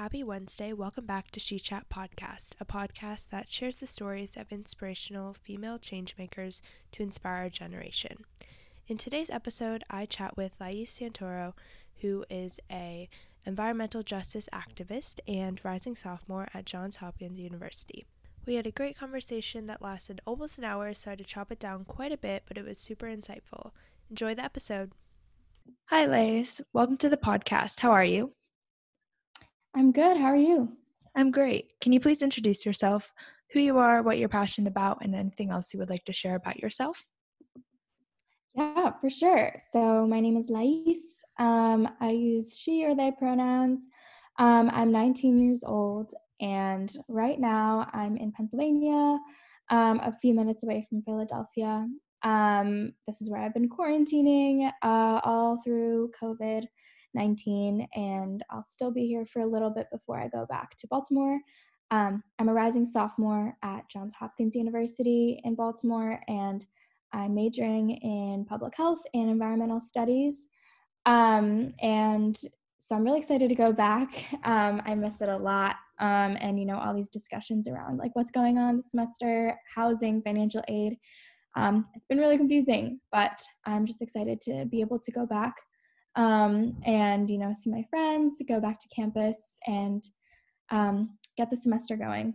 [0.00, 0.72] Happy Wednesday.
[0.72, 5.78] Welcome back to She Chat Podcast, a podcast that shares the stories of inspirational female
[5.78, 6.62] changemakers
[6.92, 8.24] to inspire our generation.
[8.88, 11.52] In today's episode, I chat with Lais Santoro,
[11.96, 13.10] who is a
[13.44, 18.06] environmental justice activist and rising sophomore at Johns Hopkins University.
[18.46, 21.52] We had a great conversation that lasted almost an hour, so I had to chop
[21.52, 23.72] it down quite a bit, but it was super insightful.
[24.08, 24.92] Enjoy the episode.
[25.88, 26.62] Hi, Lais.
[26.72, 27.80] Welcome to the podcast.
[27.80, 28.32] How are you?
[29.74, 30.16] I'm good.
[30.16, 30.76] How are you?
[31.16, 31.68] I'm great.
[31.80, 33.12] Can you please introduce yourself,
[33.52, 36.34] who you are, what you're passionate about, and anything else you would like to share
[36.34, 37.06] about yourself?
[38.54, 39.54] Yeah, for sure.
[39.72, 41.00] So, my name is Lais.
[41.38, 43.86] Um, I use she or they pronouns.
[44.38, 49.18] Um, I'm 19 years old, and right now I'm in Pennsylvania,
[49.70, 51.86] um, a few minutes away from Philadelphia.
[52.22, 56.64] Um, this is where I've been quarantining uh, all through COVID
[57.14, 60.86] 19, and I'll still be here for a little bit before I go back to
[60.86, 61.40] Baltimore.
[61.90, 66.64] Um, I'm a rising sophomore at Johns Hopkins University in Baltimore, and
[67.12, 70.48] I'm majoring in public health and environmental studies.
[71.06, 72.38] Um, and
[72.78, 74.24] so I'm really excited to go back.
[74.44, 75.76] Um, I miss it a lot.
[75.98, 80.22] Um, and, you know, all these discussions around like what's going on this semester, housing,
[80.22, 80.96] financial aid.
[81.56, 85.54] Um, it's been really confusing, but I'm just excited to be able to go back
[86.16, 90.02] um, and, you know, see my friends, go back to campus and
[90.70, 92.34] um, get the semester going.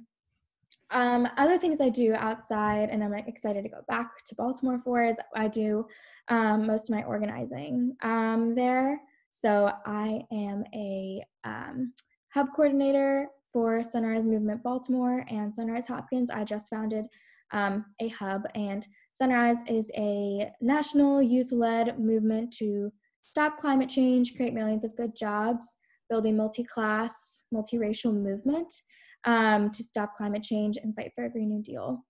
[0.91, 5.03] Um, other things I do outside, and I'm excited to go back to Baltimore for,
[5.03, 5.85] is I do
[6.27, 8.99] um, most of my organizing um, there.
[9.31, 11.93] So I am a um,
[12.33, 16.29] hub coordinator for Sunrise Movement Baltimore and Sunrise Hopkins.
[16.29, 17.05] I just founded
[17.51, 22.91] um, a hub, and Sunrise is a national youth led movement to
[23.25, 25.77] stop climate change, create millions of good jobs,
[26.09, 28.71] building multi class, multiracial movement
[29.25, 32.05] um, to stop climate change and fight for a Green New Deal.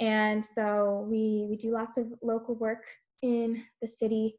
[0.00, 2.82] And so we, we do lots of local work
[3.22, 4.36] in the city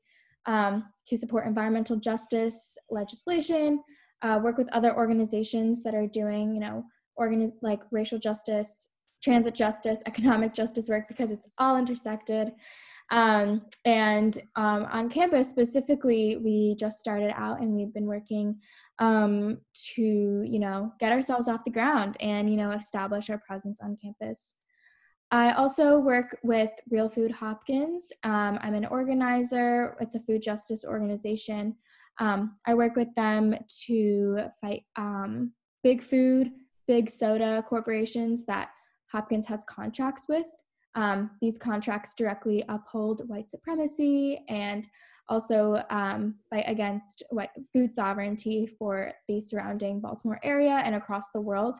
[0.48, 3.82] um, to support environmental justice legislation,
[4.22, 6.84] uh, work with other organizations that are doing, you know,
[7.20, 8.90] organiz- like racial justice,
[9.24, 12.52] transit justice, economic justice work because it's all intersected.
[13.12, 18.60] Um, and um, on campus specifically, we just started out and we've been working
[19.00, 19.60] um,
[19.94, 23.96] to, you know, get ourselves off the ground and, you know, establish our presence on
[24.02, 24.56] campus.
[25.32, 28.12] I also work with Real Food Hopkins.
[28.24, 31.76] Um, I'm an organizer, it's a food justice organization.
[32.20, 33.56] Um, I work with them
[33.88, 35.52] to fight um,
[35.84, 36.52] big food,
[36.88, 38.70] big soda corporations that
[39.12, 40.46] Hopkins has contracts with.
[40.96, 44.88] Um, these contracts directly uphold white supremacy and
[45.28, 51.42] also um, fight against white food sovereignty for the surrounding Baltimore area and across the
[51.42, 51.78] world,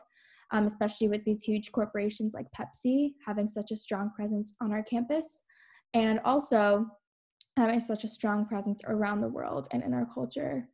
[0.50, 4.82] um, especially with these huge corporations like Pepsi having such a strong presence on our
[4.82, 5.42] campus,
[5.94, 6.86] and also
[7.56, 10.68] having such a strong presence around the world and in our culture.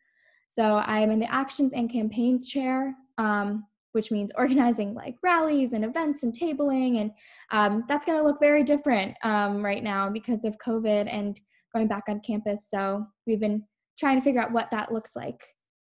[0.48, 2.94] So I'm in the Actions and Campaigns Chair.
[3.18, 7.00] Um, which means organizing like rallies and events and tabling.
[7.00, 7.10] And
[7.50, 11.40] um, that's going to look very different um, right now because of COVID and
[11.74, 12.68] going back on campus.
[12.68, 13.64] So we've been
[13.98, 15.42] trying to figure out what that looks like.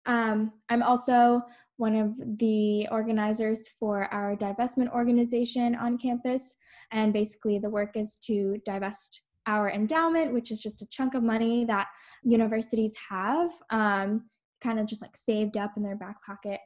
[0.06, 1.42] Um, I'm also
[1.76, 6.56] one of the organizers for our divestment organization on campus.
[6.92, 11.22] And basically, the work is to divest our endowment, which is just a chunk of
[11.22, 11.88] money that
[12.22, 14.24] universities have, um,
[14.62, 16.60] kind of just like saved up in their back pocket.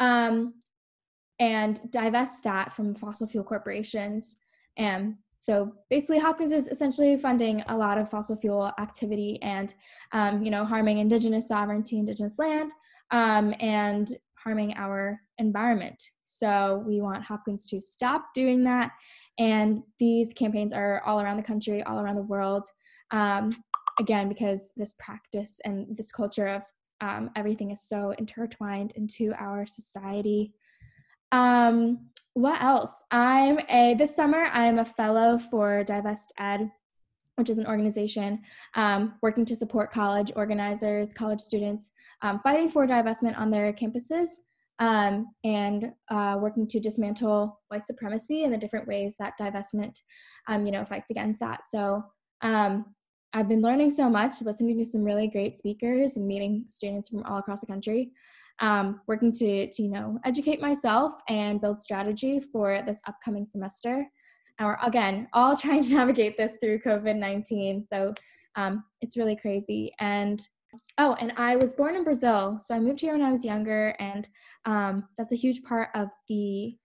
[0.00, 0.54] Um,
[1.44, 4.38] and divest that from fossil fuel corporations.
[4.78, 9.74] And so basically, Hopkins is essentially funding a lot of fossil fuel activity and,
[10.12, 12.70] um, you know, harming indigenous sovereignty, indigenous land,
[13.10, 16.02] um, and harming our environment.
[16.24, 18.92] So we want Hopkins to stop doing that.
[19.38, 22.64] And these campaigns are all around the country, all around the world.
[23.10, 23.50] Um,
[24.00, 26.62] again, because this practice and this culture of
[27.02, 30.54] um, everything is so intertwined into our society.
[31.34, 32.92] Um, what else?
[33.10, 36.70] I'm a this summer I'm a fellow for Divest Ed,
[37.34, 38.40] which is an organization
[38.76, 41.90] um, working to support college organizers, college students
[42.22, 44.28] um, fighting for divestment on their campuses,
[44.78, 50.02] um, and uh, working to dismantle white supremacy and the different ways that divestment,
[50.46, 51.66] um, you know, fights against that.
[51.66, 52.04] So
[52.42, 52.94] um,
[53.32, 57.24] I've been learning so much, listening to some really great speakers and meeting students from
[57.24, 58.12] all across the country
[58.60, 64.06] um, working to, to, you know, educate myself and build strategy for this upcoming semester.
[64.58, 67.86] And we're, again, all trying to navigate this through COVID 19.
[67.86, 68.14] So
[68.56, 69.92] um, it's really crazy.
[69.98, 70.46] And
[70.98, 72.58] oh, and I was born in Brazil.
[72.58, 74.28] So I moved here when I was younger, and
[74.64, 76.76] um, that's a huge part of the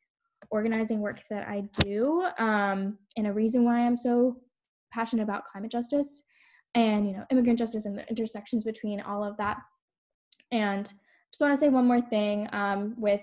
[0.51, 4.37] organizing work that I do, um, and a reason why I'm so
[4.91, 6.23] passionate about climate justice
[6.75, 9.57] and you know immigrant justice and the intersections between all of that.
[10.51, 10.91] And
[11.31, 13.21] just want to say one more thing um, with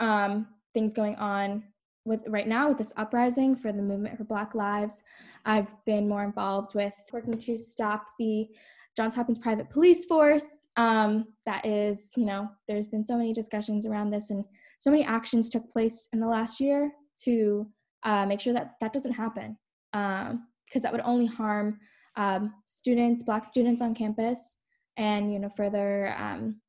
[0.00, 1.62] um, things going on
[2.04, 5.02] with right now with this uprising for the movement for Black Lives.
[5.44, 8.48] I've been more involved with working to stop the
[8.96, 10.68] Johns Hopkins private police force.
[10.76, 14.44] Um, that is, you know, there's been so many discussions around this and
[14.78, 16.92] so many actions took place in the last year
[17.22, 17.66] to
[18.02, 19.56] uh, make sure that that doesn't happen
[19.92, 21.78] because um, that would only harm
[22.16, 24.60] um, students, Black students on campus,
[24.96, 26.60] and you know further um,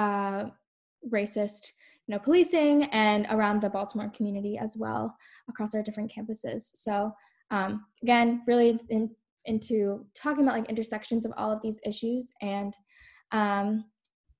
[0.00, 0.50] uh,
[1.12, 1.72] racist,
[2.06, 5.14] you know, policing and around the Baltimore community as well
[5.48, 6.70] across our different campuses.
[6.74, 7.12] So
[7.50, 9.10] um, again, really in,
[9.44, 12.74] into talking about like intersections of all of these issues and
[13.32, 13.84] um,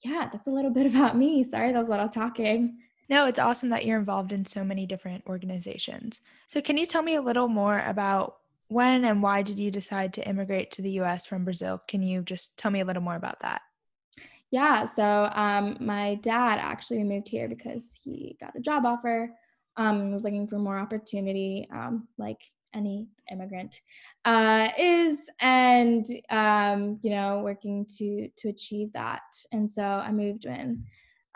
[0.05, 1.45] yeah, that's a little bit about me.
[1.45, 2.79] Sorry, that was a lot of talking.
[3.09, 6.21] No, it's awesome that you're involved in so many different organizations.
[6.49, 8.37] So, can you tell me a little more about
[8.69, 11.83] when and why did you decide to immigrate to the US from Brazil?
[11.89, 13.63] Can you just tell me a little more about that?
[14.51, 19.31] Yeah, so um, my dad actually moved here because he got a job offer
[19.77, 22.41] um, was looking for more opportunity, um, like
[22.75, 23.81] any immigrant
[24.25, 29.23] uh, is, and um, you know, working to to achieve that.
[29.53, 30.85] And so I moved in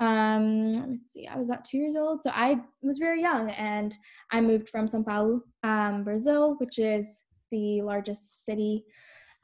[0.00, 3.48] um let me see i was about two years old so i was very young
[3.50, 3.96] and
[4.32, 7.22] i moved from sao paulo um, brazil which is
[7.52, 8.84] the largest city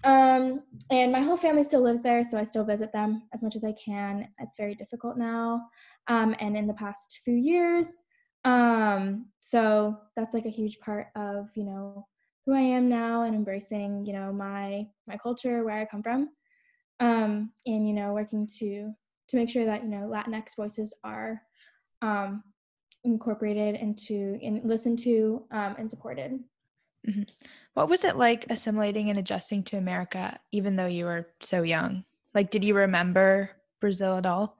[0.04, 3.54] um and my whole family still lives there so i still visit them as much
[3.56, 4.28] as i can.
[4.38, 5.62] It's very difficult now
[6.08, 8.02] um and in the past few years.
[8.44, 12.06] Um so that's like a huge part of you know
[12.46, 16.30] who i am now and embracing you know my my culture where i come from.
[17.00, 18.94] Um and you know working to
[19.30, 21.40] to make sure that you know Latinx voices are
[22.02, 22.42] um,
[23.04, 26.38] incorporated into and listened to um, and supported.
[27.08, 27.22] Mm-hmm.
[27.74, 32.04] What was it like assimilating and adjusting to America, even though you were so young?
[32.34, 33.50] Like, did you remember
[33.80, 34.56] Brazil at all?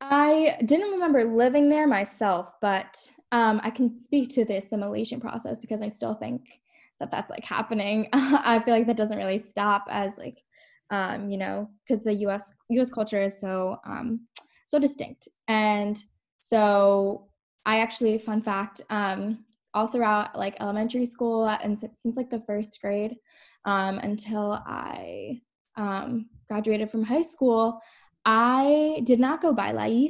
[0.00, 2.98] I didn't remember living there myself, but
[3.32, 6.60] um, I can speak to the assimilation process because I still think
[6.98, 8.08] that that's like happening.
[8.12, 10.42] I feel like that doesn't really stop as like
[10.90, 12.52] um, you know, because the U.S.
[12.70, 12.90] U.S.
[12.90, 14.26] culture is so um,
[14.66, 16.02] so distinct, and
[16.38, 17.28] so
[17.64, 22.42] I actually, fun fact, um, all throughout like elementary school and since, since like the
[22.46, 23.16] first grade
[23.64, 25.40] um, until I
[25.76, 27.80] um, graduated from high school,
[28.24, 30.08] I did not go by Lais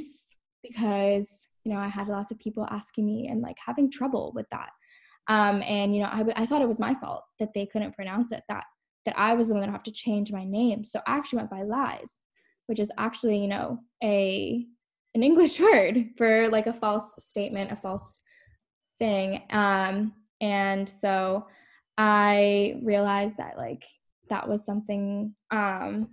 [0.63, 4.47] because you know I had lots of people asking me and like having trouble with
[4.51, 4.71] that.
[5.29, 8.33] Um, and you know I, I thought it was my fault that they couldn't pronounce
[8.33, 8.65] it that
[9.07, 10.85] that I was the one that have to change my name.
[10.85, 12.21] So I actually went by Lies,
[12.67, 14.67] which is actually, you know, a
[15.15, 18.21] an English word for like a false statement, a false
[19.01, 19.43] thing.
[19.51, 21.49] Um, and so
[21.99, 23.85] I realized that like
[24.29, 26.11] that was something um,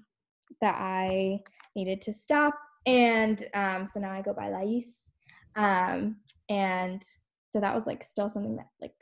[0.62, 1.42] that I
[1.76, 2.56] needed to stop.
[2.88, 5.12] And um, so now I go by Lais.
[5.56, 6.16] Um,
[6.50, 7.04] and
[7.54, 8.94] so that was like still something that like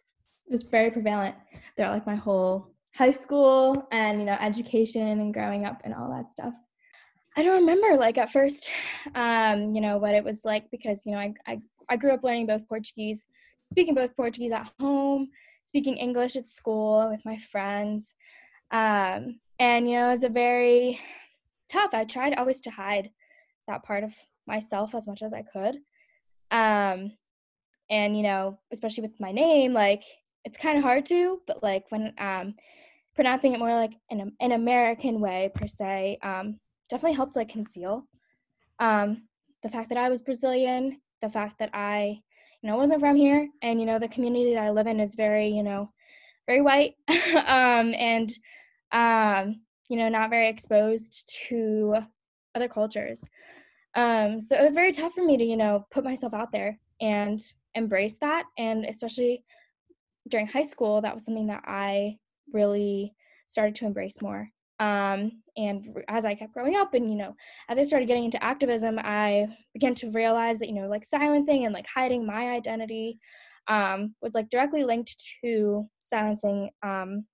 [0.50, 1.36] was very prevalent
[1.76, 6.10] throughout like my whole high school and you know education and growing up and all
[6.10, 6.54] that stuff
[7.36, 8.70] i don't remember like at first
[9.16, 11.60] um, you know what it was like because you know I, I,
[11.90, 13.26] I grew up learning both portuguese
[13.72, 15.28] speaking both portuguese at home
[15.64, 18.16] speaking english at school with my friends.
[18.72, 21.00] Um, and you know it was a very
[21.70, 21.94] tough.
[21.94, 23.10] I tried always to hide
[23.68, 24.14] that part of
[24.48, 25.78] myself as much as i could.
[26.52, 27.12] Um,
[27.90, 30.04] and you know especially with my name like
[30.44, 32.56] it's kind of hard to but like when um
[33.14, 38.08] pronouncing it more like an, an American way per se um, definitely helped like conceal
[38.80, 39.24] um,
[39.64, 42.22] the fact that I was Brazilian, the fact that I,
[42.66, 45.48] know, wasn't from here, and you know, the community that I live in is very,
[45.48, 45.92] you know,
[46.48, 48.32] very white, um, and
[48.92, 51.96] um, you know, not very exposed to
[52.56, 53.24] other cultures.
[53.96, 56.80] Um, so it was very tough for me to, you know, put myself out there
[57.02, 57.40] and
[57.76, 59.44] embrace that, and especially
[60.30, 62.18] during high school, that was something that I
[62.52, 63.14] really
[63.48, 64.50] started to embrace more.
[64.80, 67.36] Um, and as I kept growing up, and you know,
[67.70, 71.66] as I started getting into activism, I began to realize that you know, like silencing
[71.66, 73.20] and like hiding my identity
[73.68, 77.26] um, was like directly linked to silencing um,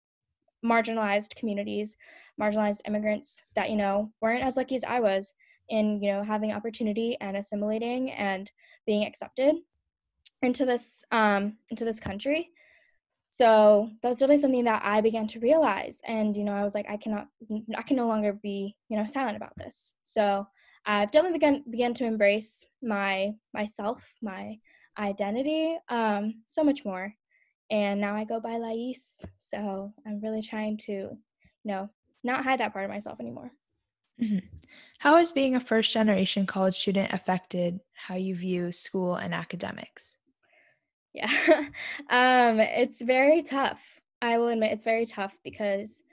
[0.64, 1.96] marginalized communities,
[2.40, 5.34] marginalized immigrants that you know weren't as lucky as I was
[5.70, 8.52] in you know having opportunity and assimilating and
[8.86, 9.56] being accepted
[10.42, 12.52] into this um, into this country.
[13.32, 16.02] So that was definitely something that I began to realize.
[16.06, 17.28] And, you know, I was like, I cannot,
[17.76, 19.96] I can no longer be, you know, silent about this.
[20.04, 20.46] So
[20.86, 24.60] I've definitely begun, began to embrace my, myself, my
[25.00, 27.14] identity, um, so much more.
[27.70, 29.24] And now I go by Lais.
[29.38, 31.18] So I'm really trying to, you
[31.64, 31.90] know,
[32.26, 33.52] not hide that part of myself anymore.
[34.22, 34.46] Mm-hmm.
[35.00, 40.18] How has being a first generation college student affected how you view school and academics?
[41.14, 41.30] Yeah,
[42.10, 43.80] um, it's very tough.
[44.22, 46.04] I will admit it's very tough because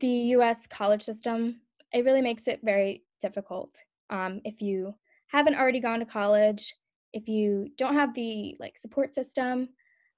[0.00, 1.60] the US college system,
[1.92, 3.76] it really makes it very difficult.
[4.10, 4.94] Um, if you
[5.28, 6.74] haven't already gone to college,
[7.12, 9.68] if you don't have the like support system,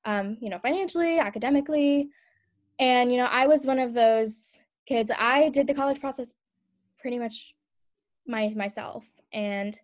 [0.05, 2.09] um, you know, financially, academically,
[2.79, 5.11] and you know, I was one of those kids.
[5.19, 6.33] I did the college process
[6.99, 7.55] pretty much
[8.27, 9.79] my myself, and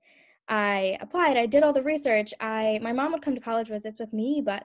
[0.52, 1.38] I applied.
[1.38, 2.34] I did all the research.
[2.38, 4.64] I my mom would come to college visits with me, but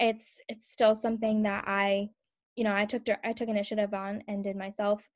[0.00, 2.08] it's it's still something that I,
[2.56, 5.08] you know, I took I took initiative on and did myself.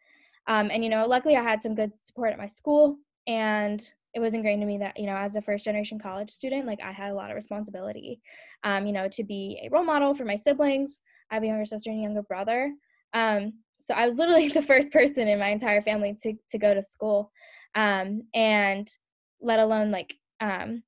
[0.46, 3.82] Um, and you know, luckily I had some good support at my school, and
[4.14, 6.80] it was ingrained to me that you know, as a first generation college student, like
[6.84, 8.20] I had a lot of responsibility,
[8.62, 11.00] um, you know, to be a role model for my siblings.
[11.32, 12.72] I have a younger sister and a younger brother.
[13.12, 16.74] Um, so I was literally the first person in my entire family to to go
[16.74, 17.32] to school,
[17.74, 18.88] um, and
[19.40, 20.82] let alone like um,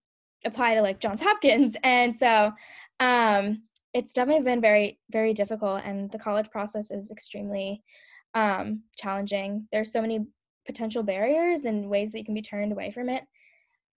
[0.44, 1.76] apply to like Johns Hopkins.
[1.82, 2.52] And so
[3.00, 3.62] um,
[3.94, 5.82] it's definitely been very, very difficult.
[5.84, 7.82] And the college process is extremely
[8.34, 9.66] um, challenging.
[9.72, 10.26] There's so many
[10.66, 13.24] potential barriers and ways that you can be turned away from it.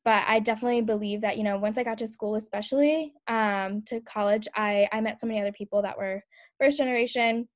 [0.04, 4.02] But I definitely believe that, you know, once I got to school, especially um, to
[4.02, 6.24] college, I, I met so many other people that were
[6.60, 7.48] first generation,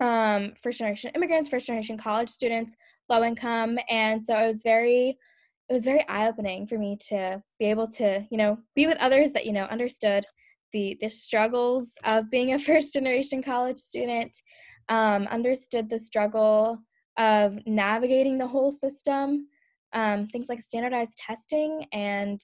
[0.00, 2.74] um, first generation immigrants, first generation college students,
[3.08, 3.78] low income.
[3.88, 5.16] And so it was very
[5.68, 9.32] it was very eye-opening for me to be able to you know be with others
[9.32, 10.24] that you know understood
[10.72, 14.36] the the struggles of being a first generation college student
[14.88, 16.78] um, understood the struggle
[17.18, 19.46] of navigating the whole system
[19.92, 22.40] um, things like standardized testing and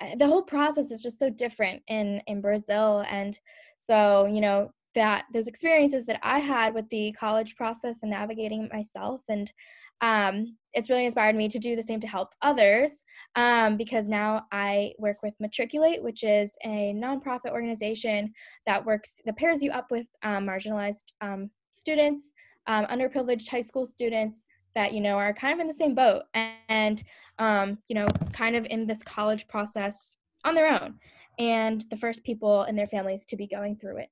[0.00, 3.04] uh, the whole process is just so different in in brazil.
[3.10, 3.38] And
[3.78, 8.68] so you know that those experiences that i had with the college process and navigating
[8.72, 9.52] myself and
[10.00, 13.02] um, it's really inspired me to do the same to help others
[13.36, 18.32] um, because now I work with Matriculate, which is a nonprofit organization
[18.66, 22.32] that works that pairs you up with um, marginalized um, students,
[22.66, 24.44] um, underprivileged high school students
[24.74, 26.22] that you know are kind of in the same boat
[26.68, 27.02] and
[27.38, 30.94] um, you know kind of in this college process on their own,
[31.38, 34.08] and the first people in their families to be going through it.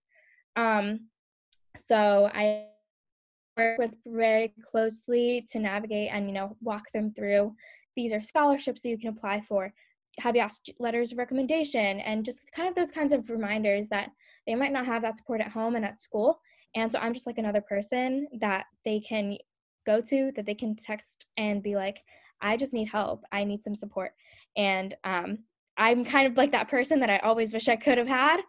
[0.56, 1.08] Um,
[1.76, 2.66] so I
[3.56, 7.54] work with very closely to navigate and you know walk them through.
[7.96, 9.72] These are scholarships that you can apply for.
[10.20, 12.00] Have you asked letters of recommendation?
[12.00, 14.10] And just kind of those kinds of reminders that
[14.46, 16.38] they might not have that support at home and at school.
[16.74, 19.38] And so i'm just like another person that they can
[19.86, 21.98] go to that they can text and be like
[22.42, 23.22] i just need help.
[23.32, 24.12] I need some support.
[24.56, 25.38] And um,
[25.78, 28.40] i'm kind of like that person that i always wish i could have had.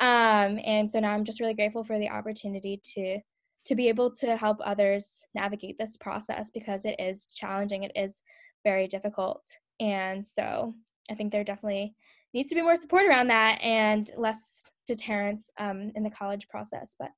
[0.00, 3.18] Um, and so now i'm just really grateful for the opportunity to
[3.66, 8.22] to be able to help others navigate this process because it is challenging, it is
[8.62, 9.42] very difficult.
[9.80, 10.74] And so
[11.10, 11.94] I think there definitely
[12.32, 16.96] needs to be more support around that and less deterrence um, in the college process.
[16.98, 17.10] But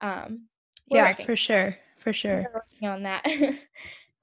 [0.00, 0.46] um,
[0.88, 1.26] yeah, working.
[1.26, 2.42] for sure, for sure.
[2.42, 3.26] We're working on that.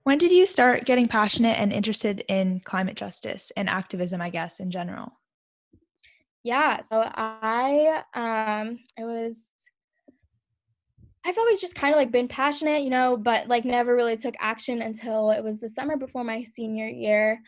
[0.04, 4.60] when did you start getting passionate and interested in climate justice and activism, I guess,
[4.60, 5.12] in general?
[6.44, 9.48] Yeah, so I um, it was
[11.26, 14.36] I've always just kind of like been passionate, you know, but like never really took
[14.40, 17.42] action until it was the summer before my senior year.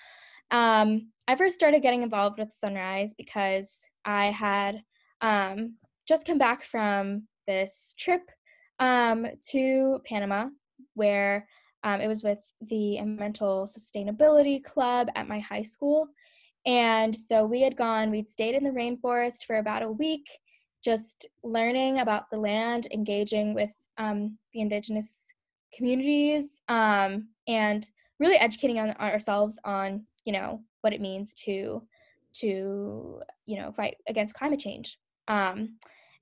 [0.52, 4.82] Um, I first started getting involved with Sunrise because I had
[5.22, 5.76] um,
[6.08, 8.22] just come back from this trip
[8.80, 10.48] um, to Panama
[10.94, 11.48] where
[11.84, 16.08] um, it was with the Environmental Sustainability Club at my high school.
[16.66, 20.26] And so we had gone, we'd stayed in the rainforest for about a week
[20.86, 25.34] just learning about the land, engaging with um, the indigenous
[25.74, 27.90] communities, um, and
[28.20, 31.82] really educating on ourselves on you know what it means to
[32.34, 35.00] to you know fight against climate change.
[35.28, 35.78] Um,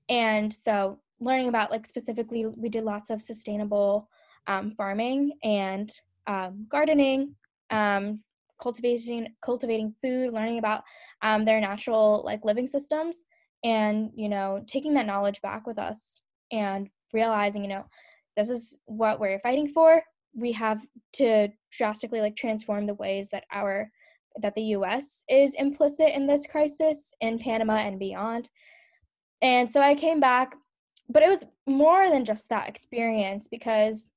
[0.08, 4.08] and so learning about like specifically, we did lots of sustainable
[4.46, 5.92] um, farming and
[6.26, 7.34] um, gardening.
[7.70, 8.20] Um,
[8.62, 10.84] cultivating cultivating food learning about
[11.44, 13.24] their natural like living systems
[13.64, 17.84] and you know taking that knowledge back with us and realizing you know
[18.36, 20.02] this is what we're fighting for
[20.34, 20.80] we have
[21.12, 23.90] to drastically like transform the ways that our
[24.40, 28.50] that the US is implicit in this crisis in Panama and beyond.
[29.42, 30.56] And so I came back
[31.08, 34.08] but it was more than just that experience because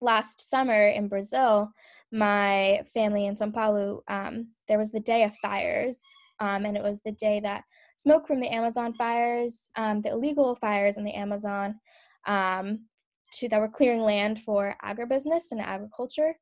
[0.00, 1.72] last summer in Brazil,
[2.10, 6.00] my family in Sao Paulo, um, there was the Day of Fires,
[6.40, 7.62] um, and it was the day that
[7.98, 11.80] smoke from the Amazon fires, um, the illegal fires in the Amazon,
[12.26, 12.84] um,
[13.32, 16.38] to that were clearing land for agribusiness and agriculture.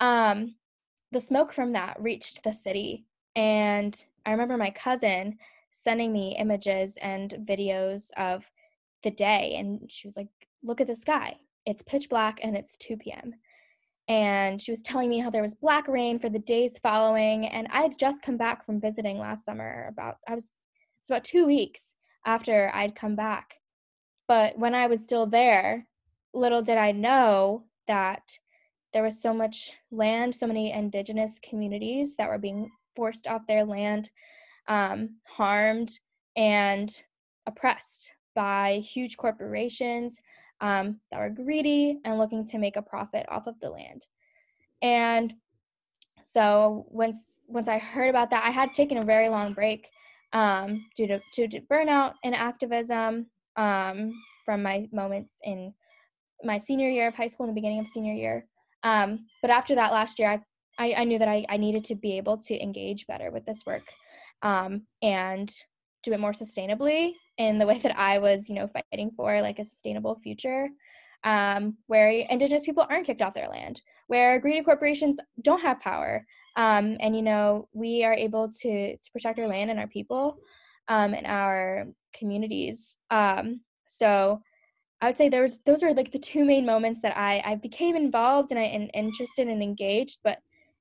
[0.00, 0.56] Um,
[1.10, 5.38] the smoke from that reached the city, and I remember my cousin
[5.70, 8.50] sending me images and videos of
[9.02, 10.28] the day, and she was like,
[10.62, 11.38] "Look at the sky.
[11.64, 13.34] It's pitch black, and it's 2 p.m."
[14.08, 17.68] and she was telling me how there was black rain for the days following and
[17.70, 20.52] i had just come back from visiting last summer about i was
[21.10, 23.56] it was about two weeks after i'd come back
[24.28, 25.86] but when i was still there
[26.32, 28.38] little did i know that
[28.92, 33.64] there was so much land so many indigenous communities that were being forced off their
[33.64, 34.10] land
[34.68, 35.98] um, harmed
[36.36, 37.02] and
[37.46, 40.20] oppressed by huge corporations
[40.60, 44.06] um, that were greedy and looking to make a profit off of the land.
[44.82, 45.34] And
[46.22, 49.90] so once once I heard about that, I had taken a very long break
[50.32, 54.12] um, due to, due to burnout and activism um,
[54.44, 55.72] from my moments in
[56.42, 58.46] my senior year of high school and the beginning of senior year.
[58.82, 60.40] Um, but after that last year, I,
[60.78, 63.64] I, I knew that I, I, needed to be able to engage better with this
[63.66, 63.82] work
[64.40, 65.52] um, and
[66.02, 69.58] do it more sustainably in the way that I was, you know, fighting for like
[69.58, 70.68] a sustainable future,
[71.24, 76.24] um, where Indigenous people aren't kicked off their land, where greedy corporations don't have power,
[76.56, 80.38] um, and you know we are able to to protect our land and our people
[80.88, 82.98] um, and our communities.
[83.10, 84.40] Um, so
[85.00, 87.96] I would say was those are like the two main moments that I I became
[87.96, 90.38] involved and I and interested and engaged, but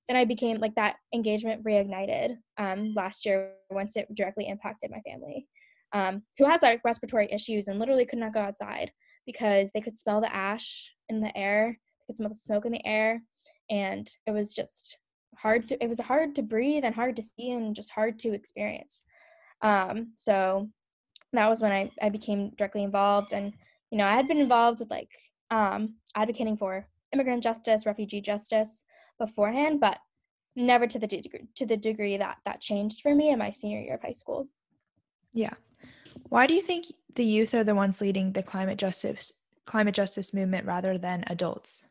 [0.07, 4.99] then I became like that engagement reignited um, last year once it directly impacted my
[5.01, 5.47] family,
[5.93, 8.91] um, who has like respiratory issues and literally could not go outside
[9.27, 12.71] because they could smell the ash in the air, they could smell the smoke in
[12.71, 13.21] the air,
[13.69, 14.97] and it was just
[15.41, 18.33] hard to it was hard to breathe and hard to see and just hard to
[18.33, 19.03] experience.
[19.61, 20.69] Um, so
[21.33, 23.53] that was when I, I became directly involved and
[23.91, 25.11] you know I had been involved with like
[25.51, 28.83] um, advocating for immigrant justice, refugee justice,
[29.17, 29.97] beforehand, but
[30.55, 33.79] never to the degree to the degree that that changed for me in my senior
[33.79, 34.47] year of high school.
[35.33, 35.53] Yeah.
[36.29, 39.33] Why do you think the youth are the ones leading the climate justice
[39.65, 41.83] climate justice movement rather than adults?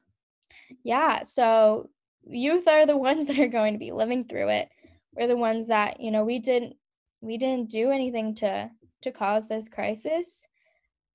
[0.82, 1.90] Yeah, so
[2.26, 4.68] youth are the ones that are going to be living through it.
[5.14, 6.76] We're the ones that, you know, we didn't
[7.20, 8.70] we didn't do anything to
[9.02, 10.46] to cause this crisis.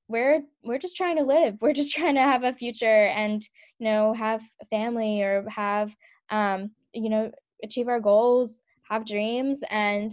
[0.08, 1.58] We're we're just trying to live.
[1.62, 3.42] We're just trying to have a future and
[3.80, 5.96] you know have family or have
[6.30, 7.32] um you know
[7.64, 10.12] achieve our goals have dreams and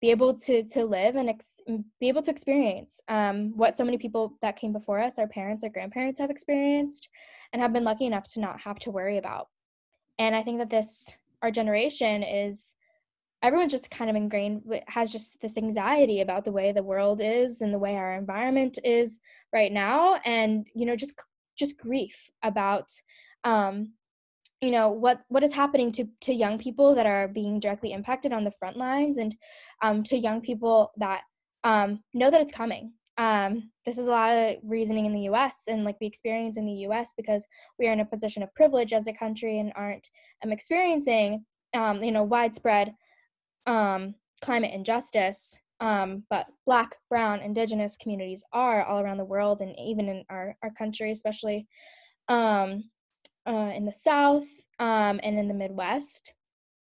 [0.00, 1.60] be able to to live and ex-
[2.00, 5.64] be able to experience um, what so many people that came before us our parents
[5.64, 7.08] or grandparents have experienced
[7.52, 9.46] and have been lucky enough to not have to worry about
[10.22, 12.74] and i think that this our generation is
[13.42, 17.60] everyone just kind of ingrained has just this anxiety about the way the world is
[17.60, 19.20] and the way our environment is
[19.52, 20.20] right now.
[20.24, 21.14] And you know just
[21.58, 22.90] just grief about
[23.44, 23.92] um
[24.60, 28.32] you know what what is happening to to young people that are being directly impacted
[28.32, 29.34] on the front lines and
[29.82, 31.22] um to young people that
[31.64, 35.64] um know that it's coming um this is a lot of reasoning in the US
[35.68, 37.46] and like we experience in the US because
[37.78, 40.08] we are in a position of privilege as a country and aren't
[40.44, 41.44] um, experiencing
[41.74, 42.94] um you know widespread
[43.66, 49.74] um, climate injustice, um, but Black, Brown, Indigenous communities are all around the world and
[49.78, 51.66] even in our, our country, especially
[52.28, 52.84] um,
[53.46, 54.44] uh, in the South
[54.78, 56.34] um, and in the Midwest.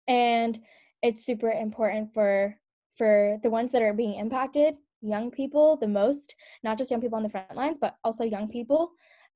[0.08, 0.58] And
[1.02, 2.56] it's super important for
[2.98, 7.16] for the ones that are being impacted, young people the most, not just young people
[7.16, 8.92] on the front lines, but also young people,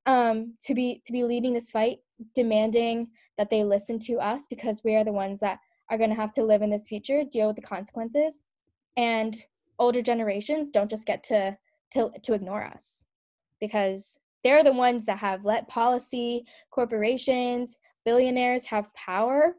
[0.07, 1.99] um, to be to be leading this fight,
[2.35, 5.59] demanding that they listen to us because we are the ones that
[5.91, 8.43] are going to have to live in this future, deal with the consequences.
[8.97, 9.37] And
[9.79, 11.57] older generations don't just get to
[11.93, 13.05] to to ignore us
[13.61, 19.57] because they're the ones that have let policy, corporations, billionaires have power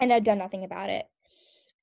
[0.00, 1.06] and have done nothing about it.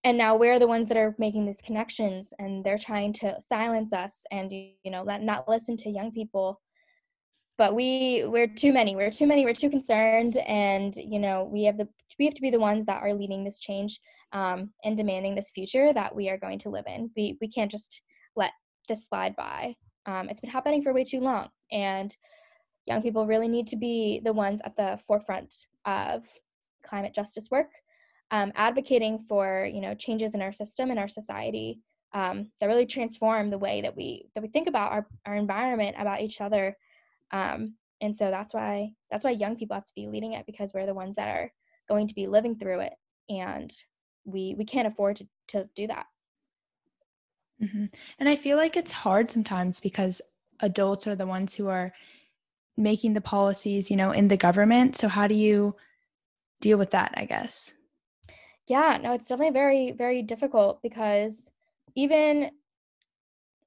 [0.03, 3.93] And now we're the ones that are making these connections and they're trying to silence
[3.93, 6.59] us and you know not listen to young people.
[7.57, 10.37] But we we're too many we're too many we're too concerned.
[10.47, 11.87] And you know we have the
[12.17, 13.99] we have to be the ones that are leading this change
[14.33, 17.11] um, and demanding this future that we are going to live in.
[17.15, 18.01] We we can't just
[18.35, 18.51] let
[18.87, 19.75] this slide by.
[20.07, 21.49] Um, it's been happening for way too long.
[21.71, 22.15] And
[22.87, 26.23] young people really need to be the ones at the forefront of
[26.83, 27.69] climate justice work
[28.31, 31.79] um, advocating for you know changes in our system and our society
[32.13, 35.95] um, that really transform the way that we that we think about our, our environment
[35.99, 36.75] about each other.
[37.31, 40.73] Um, and so that's why that's why young people have to be leading it because
[40.73, 41.51] we're the ones that are
[41.87, 42.93] going to be living through it
[43.29, 43.71] and
[44.25, 46.05] we we can't afford to, to do that.
[47.61, 47.85] Mm-hmm.
[48.17, 50.19] and i feel like it's hard sometimes because
[50.61, 51.93] adults are the ones who are
[52.75, 54.97] making the policies you know in the government.
[54.97, 55.75] So how do you
[56.59, 57.71] deal with that i guess
[58.67, 61.49] yeah no it's definitely very very difficult because
[61.95, 62.51] even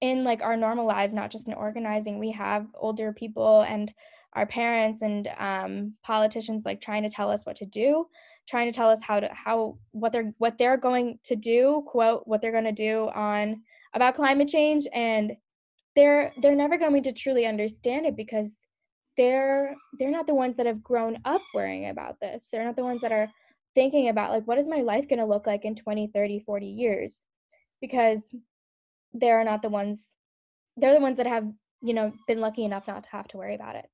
[0.00, 3.92] in like our normal lives not just in organizing we have older people and
[4.34, 8.06] our parents and um, politicians like trying to tell us what to do
[8.48, 12.22] trying to tell us how to how what they're what they're going to do quote
[12.26, 13.62] what they're going to do on
[13.94, 15.32] about climate change and
[15.94, 18.56] they're they're never going to truly understand it because
[19.16, 22.48] they're they're not the ones that have grown up worrying about this.
[22.50, 23.28] They're not the ones that are
[23.74, 26.66] thinking about like what is my life going to look like in 20 30 40
[26.66, 27.24] years?
[27.80, 28.30] Because
[29.12, 30.14] they're not the ones
[30.76, 31.46] they're the ones that have
[31.82, 33.86] you know been lucky enough not to have to worry about it.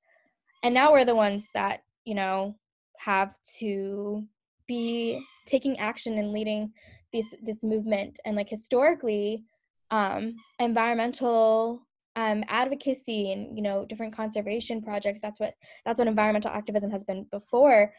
[0.62, 2.56] And now we're the ones that you know
[2.98, 4.24] have to
[4.66, 6.72] be taking action and leading
[7.12, 9.44] this this movement and like historically
[9.90, 11.82] um environmental
[12.16, 17.04] um advocacy and you know different conservation projects that's what that's what environmental activism has
[17.04, 17.92] been before.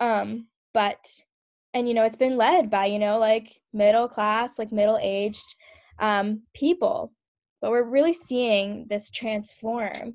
[0.00, 1.06] Um but
[1.74, 5.54] and you know it's been led by you know like middle class like middle aged
[5.98, 7.12] um people
[7.62, 10.14] but we're really seeing this transform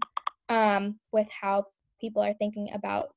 [0.50, 1.66] um, with how
[2.00, 3.16] people are thinking about,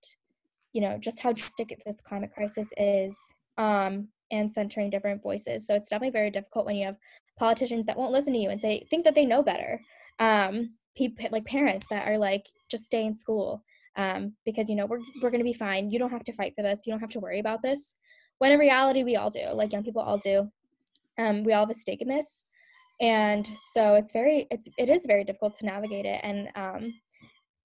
[0.72, 3.18] you know, just how drastic this climate crisis is
[3.59, 5.66] um, and centering different voices.
[5.66, 6.96] So it's definitely very difficult when you have
[7.38, 9.81] politicians that won't listen to you and say think that they know better.
[10.20, 13.64] Um, people like parents that are like just stay in school
[13.96, 15.90] um, because you know we're we're gonna be fine.
[15.90, 16.83] You don't have to fight for this.
[16.87, 17.96] You don't have to worry about this.
[18.38, 19.46] When in reality, we all do.
[19.53, 20.50] Like young people all do.
[21.18, 22.46] Um, we all have a stake in this,
[23.00, 26.20] and so it's very it's it is very difficult to navigate it.
[26.22, 26.94] And um,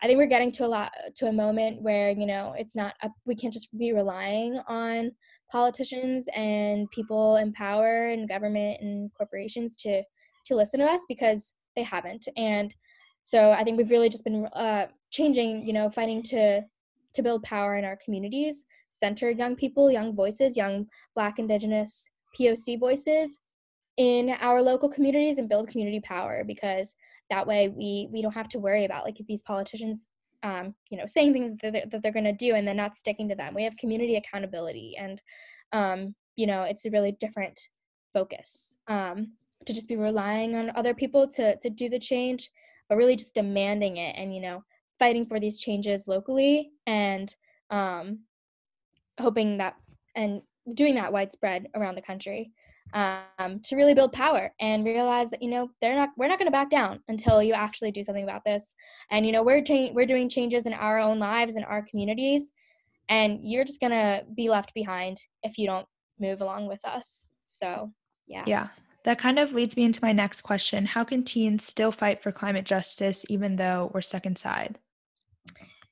[0.01, 2.95] I think we're getting to a lot to a moment where you know it's not
[3.01, 5.11] a, we can't just be relying on
[5.51, 10.01] politicians and people in power and government and corporations to
[10.45, 12.73] to listen to us because they haven't and
[13.25, 16.61] so I think we've really just been uh, changing you know fighting to
[17.13, 22.79] to build power in our communities center young people young voices young black indigenous POC
[22.79, 23.39] voices
[23.97, 26.95] in our local communities and build community power because
[27.29, 30.07] that way we we don't have to worry about like if these politicians
[30.43, 32.95] um, you know saying things that they're, that they're going to do and then not
[32.95, 33.55] sticking to them.
[33.55, 35.21] We have community accountability and
[35.71, 37.59] um, you know it's a really different
[38.13, 39.31] focus um,
[39.65, 42.49] to just be relying on other people to to do the change
[42.89, 44.63] but really just demanding it and you know
[44.99, 47.35] fighting for these changes locally and
[47.69, 48.19] um,
[49.19, 49.75] hoping that
[50.15, 50.41] and
[50.73, 52.51] doing that widespread around the country
[52.93, 56.47] um, to really build power and realize that you know they're not we're not going
[56.47, 58.73] to back down until you actually do something about this.
[59.11, 62.51] And you know we're cha- we're doing changes in our own lives and our communities
[63.09, 65.87] and you're just going to be left behind if you don't
[66.19, 67.25] move along with us.
[67.45, 67.91] So
[68.27, 68.43] yeah.
[68.47, 68.67] Yeah
[69.05, 70.85] that kind of leads me into my next question.
[70.85, 74.79] How can teens still fight for climate justice even though we're stuck inside?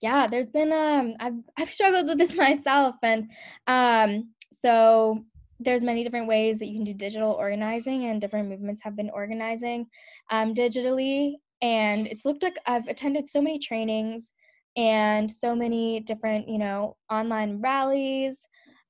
[0.02, 3.30] Yeah there's been um i've i've struggled with this myself and
[3.68, 5.24] um so
[5.62, 9.10] there's many different ways that you can do digital organizing and different movements have been
[9.12, 9.86] organizing
[10.30, 14.34] um, digitally and it's looked like i've attended so many trainings
[14.76, 18.46] and so many different you know online rallies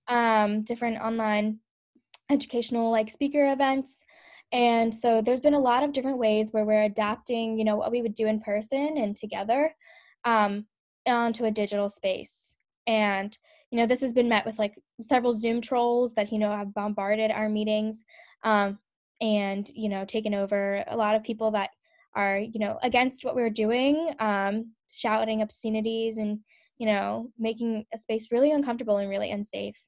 [0.07, 1.59] um, different online
[2.33, 4.03] educational like speaker events.
[4.51, 7.91] And so there's been a lot of different ways where we're adapting you know what
[7.91, 9.73] we would do in person and together
[10.25, 10.65] um,
[11.07, 12.55] onto a digital space.
[12.87, 13.37] And
[13.71, 16.73] you know this has been met with like several zoom trolls that you know have
[16.73, 18.03] bombarded our meetings
[18.43, 18.77] um,
[19.19, 21.71] and you know taken over a lot of people that
[22.15, 26.39] are you know against what we're doing um, shouting obscenities and
[26.77, 29.81] you know making a space really uncomfortable and really unsafe.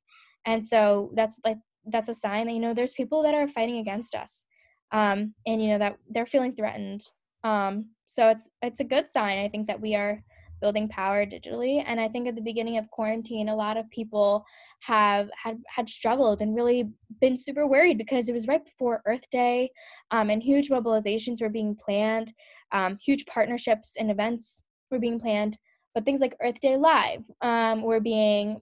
[0.45, 3.77] And so that's like that's a sign that you know there's people that are fighting
[3.77, 4.45] against us
[4.91, 7.01] um, and you know that they're feeling threatened
[7.43, 10.23] um, so it's it's a good sign i think that we are
[10.61, 11.83] building power digitally.
[11.85, 14.43] And I think at the beginning of quarantine, a lot of people
[14.81, 16.89] have had had struggled and really
[17.21, 19.69] been super worried because it was right before Earth Day,
[20.11, 22.33] um, and huge mobilizations were being planned,
[22.71, 25.57] um, huge partnerships and events were being planned.
[25.93, 28.59] But things like Earth Day Live um, were being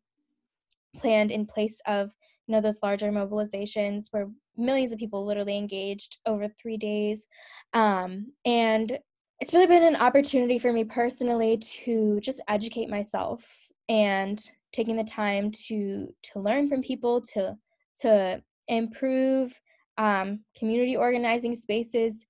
[0.97, 2.11] planned in place of
[2.47, 7.27] you know those larger mobilizations where millions of people literally engaged over three days
[7.73, 8.97] um, and
[9.39, 15.03] it's really been an opportunity for me personally to just educate myself and taking the
[15.03, 17.55] time to to learn from people to
[17.99, 19.59] to improve
[19.97, 22.25] um, community organizing spaces,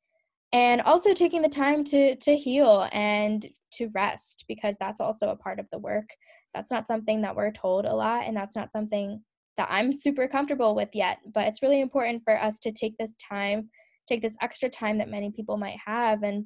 [0.52, 5.36] and also taking the time to to heal and to rest because that's also a
[5.36, 6.10] part of the work.
[6.54, 9.22] That's not something that we're told a lot, and that's not something
[9.58, 11.20] that I'm super comfortable with yet.
[11.34, 13.70] But it's really important for us to take this time,
[14.08, 16.46] take this extra time that many people might have, and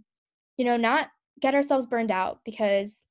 [0.57, 3.03] you know, not get ourselves burned out because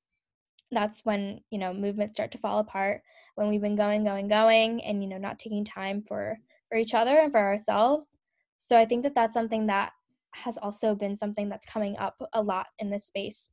[0.72, 3.00] that's when you know movements start to fall apart
[3.37, 6.37] when we've been going going going and you know not taking time for
[6.68, 8.16] for each other and for ourselves
[8.59, 9.92] so i think that that's something that
[10.32, 13.48] has also been something that's coming up a lot in this space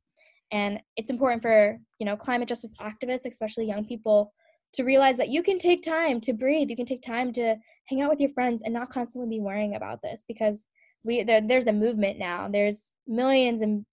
[0.50, 4.32] and it's important for you know climate justice activists especially young people
[4.74, 6.70] to realize that you can take time to breathe.
[6.70, 7.56] You can take time to
[7.86, 10.66] hang out with your friends and not constantly be worrying about this because
[11.02, 12.48] we there, there's a movement now.
[12.48, 13.84] There's millions and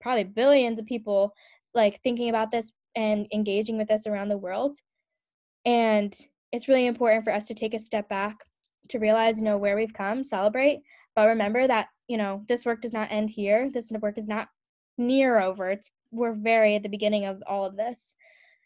[0.00, 1.32] probably billions of people
[1.74, 4.76] like thinking about this and engaging with this around the world.
[5.64, 6.14] And
[6.50, 8.36] it's really important for us to take a step back
[8.88, 10.82] to realize you know where we've come celebrate
[11.14, 13.70] but remember that you know this work does not end here.
[13.72, 14.48] This work is not
[14.98, 15.70] near over.
[15.70, 18.14] It's we're very at the beginning of all of this.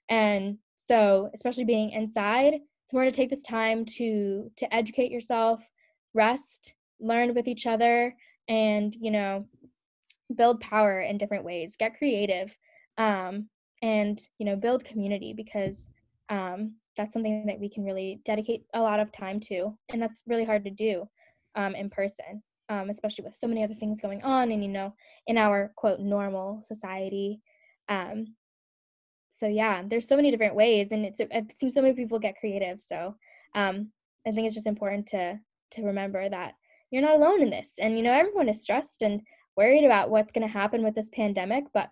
[0.08, 5.62] And so especially being inside it's more to take this time to to educate yourself
[6.14, 8.14] rest learn with each other
[8.48, 9.44] and you know
[10.34, 11.76] build power in different ways.
[11.76, 12.56] Get creative
[12.98, 13.48] um,
[13.82, 15.88] and you know build community because
[16.28, 20.22] um, that's something that we can really dedicate a lot of time to and that's
[20.26, 21.08] really hard to do
[21.54, 24.94] um, in person um, especially with so many other things going on and you know
[25.26, 27.40] in our quote normal society
[27.90, 28.24] um,
[29.36, 32.38] so yeah there's so many different ways and it's i've seen so many people get
[32.38, 33.14] creative so
[33.54, 33.90] um,
[34.26, 35.38] i think it's just important to
[35.70, 36.54] to remember that
[36.90, 39.20] you're not alone in this and you know everyone is stressed and
[39.56, 41.90] worried about what's going to happen with this pandemic but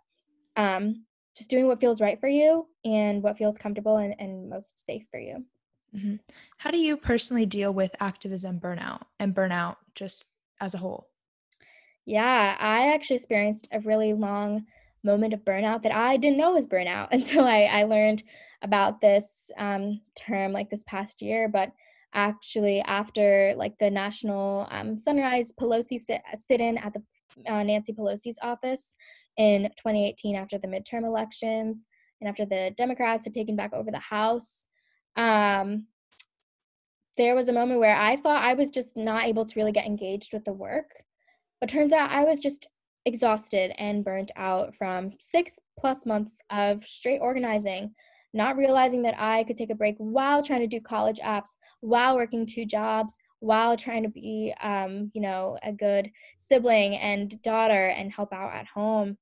[0.57, 1.05] um,
[1.37, 5.05] just doing what feels right for you and what feels comfortable and, and most safe
[5.11, 5.45] for you.
[5.95, 6.17] Mm-hmm.
[6.59, 10.25] How do you personally deal with activism burnout and burnout just
[10.61, 11.09] as a whole?
[12.07, 14.67] Yeah, I actually experienced a really long
[15.05, 18.23] moment of burnout that I didn't know was burnout until I, I learned
[18.63, 21.49] about this um, term like this past year.
[21.49, 21.73] But
[22.13, 27.03] actually, after like the national um, Sunrise Pelosi sit, sit in at the
[27.53, 28.95] uh, Nancy Pelosi's office,
[29.37, 31.87] in 2018 after the midterm elections
[32.21, 34.67] and after the Democrats had taken back over the House.
[35.17, 35.87] Um,
[37.17, 39.87] there was a moment where I thought I was just not able to really get
[39.87, 41.05] engaged with the work.
[41.61, 42.69] But turns out I was just
[43.07, 47.95] exhausted and burnt out from six plus months of straight organizing,
[48.33, 52.17] not realizing that I could take a break while trying to do college apps, while
[52.17, 57.89] working two jobs, while trying to be, um, you know, a good sibling and daughter
[57.89, 59.19] and help out at home.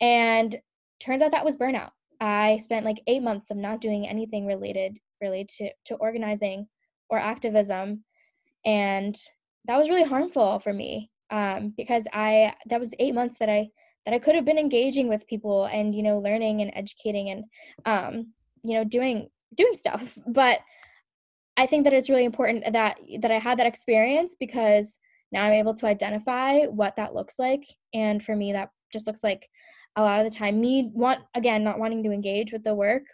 [0.00, 0.56] And
[0.98, 1.90] turns out that was burnout.
[2.20, 6.68] I spent like eight months of not doing anything related really to, to organizing
[7.10, 8.04] or activism.
[8.64, 9.14] And
[9.66, 13.68] that was really harmful for me um, because I that was eight months that I
[14.04, 17.44] that I could have been engaging with people and you know learning and educating and
[17.84, 20.16] um, you know doing doing stuff.
[20.26, 20.60] But
[21.56, 24.98] I think that it's really important that that I had that experience because
[25.32, 27.64] now I'm able to identify what that looks like.
[27.92, 29.48] And for me, that just looks like
[29.96, 33.04] a lot of the time me want again not wanting to engage with the work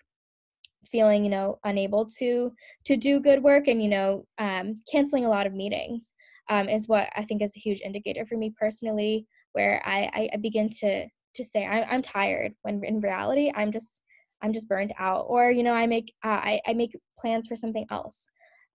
[0.90, 2.52] feeling you know unable to
[2.84, 6.12] to do good work and you know um, canceling a lot of meetings
[6.50, 10.36] um, is what i think is a huge indicator for me personally where i i
[10.38, 14.00] begin to to say i'm, I'm tired when in reality i'm just
[14.42, 17.56] i'm just burnt out or you know i make uh, I, I make plans for
[17.56, 18.26] something else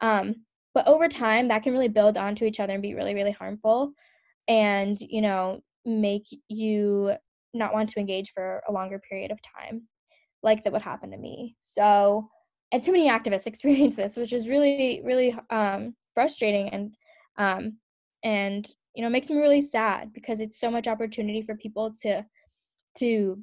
[0.01, 0.35] um,
[0.73, 3.91] but over time that can really build onto each other and be really really harmful
[4.47, 7.15] and you know make you
[7.53, 9.83] not want to engage for a longer period of time,
[10.43, 11.55] like that would happen to me.
[11.59, 12.29] So,
[12.71, 16.93] and too many activists experience this, which is really, really um, frustrating and
[17.37, 17.77] um,
[18.23, 22.25] and you know makes me really sad because it's so much opportunity for people to
[22.99, 23.39] to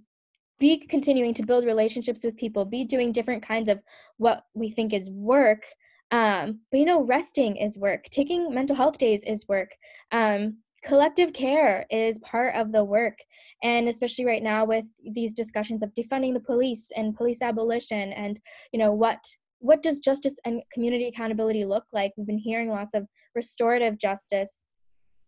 [0.58, 3.80] be continuing to build relationships with people, be doing different kinds of
[4.18, 5.64] what we think is work.
[6.10, 8.04] Um, but you know, resting is work.
[8.04, 9.70] Taking mental health days is work.
[10.12, 13.18] Um, collective care is part of the work
[13.62, 18.38] and especially right now with these discussions of defunding the police and police abolition and
[18.70, 19.18] you know what
[19.60, 24.62] what does justice and community accountability look like we've been hearing lots of restorative justice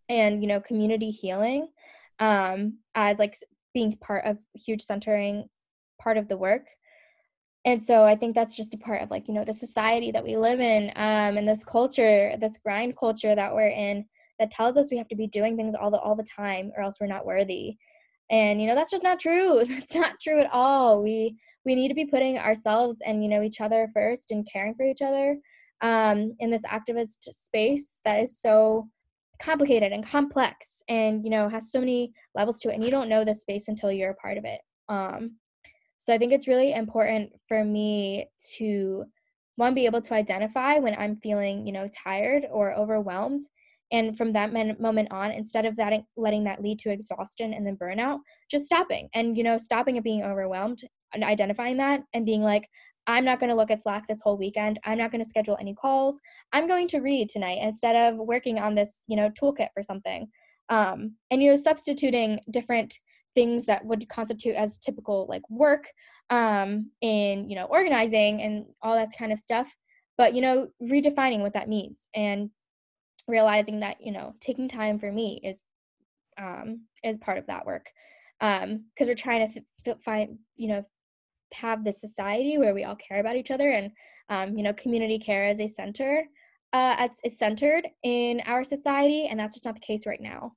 [0.09, 1.69] and you know community healing
[2.21, 3.37] um, as like
[3.75, 5.47] being part of huge centering
[6.01, 6.67] part of the work.
[7.65, 10.23] And so i think that's just a part of like you know the society that
[10.23, 14.05] we live in um, and this culture this grind culture that we're in
[14.39, 16.83] that tells us we have to be doing things all the all the time or
[16.83, 17.77] else we're not worthy.
[18.31, 19.65] And you know that's just not true.
[19.69, 21.03] That's not true at all.
[21.03, 24.75] We we need to be putting ourselves and you know each other first and caring
[24.75, 25.37] for each other
[25.81, 28.89] um, in this activist space that is so
[29.41, 33.09] complicated and complex and you know has so many levels to it and you don't
[33.09, 34.61] know the space until you're a part of it.
[34.89, 35.37] Um,
[35.99, 39.05] so i think it's really important for me to
[39.57, 43.41] one be able to identify when i'm feeling you know tired or overwhelmed
[43.93, 47.77] and from that moment on instead of that letting that lead to exhaustion and then
[47.77, 48.19] burnout
[48.51, 50.83] just stopping and you know stopping and being overwhelmed
[51.15, 52.69] and identifying that and being like
[53.07, 54.79] i'm not going to look at slack this whole weekend.
[54.85, 56.19] I'm not going to schedule any calls.
[56.53, 60.29] I'm going to read tonight instead of working on this you know toolkit for something.
[60.69, 62.99] Um, and you know substituting different
[63.35, 65.89] things that would constitute as typical like work
[66.31, 69.75] um, in you know organizing and all that kind of stuff.
[70.19, 72.51] But you know redefining what that means and
[73.29, 75.61] realizing that you know taking time for me is
[76.39, 77.87] um is part of that work.
[78.41, 80.83] Um because we're trying to f- find you know
[81.53, 83.91] have this society where we all care about each other and
[84.29, 86.25] um you know community care as a center
[86.73, 90.53] uh is centered in our society and that's just not the case right now.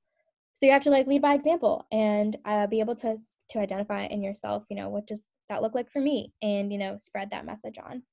[0.54, 3.16] So you have to like lead by example and uh, be able to
[3.50, 6.78] to identify in yourself you know what does that look like for me and you
[6.78, 8.04] know spread that message on.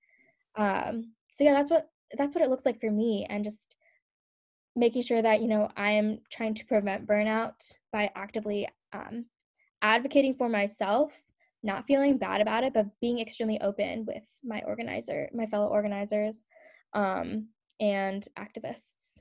[0.57, 3.75] Um so yeah that's what that's what it looks like for me and just
[4.77, 7.55] making sure that you know i am trying to prevent burnout
[7.93, 9.25] by actively um,
[9.83, 11.13] advocating for myself
[11.67, 16.43] not feeling bad about it but being extremely open with my organizer my fellow organizers
[16.95, 17.49] um,
[17.81, 19.21] and activists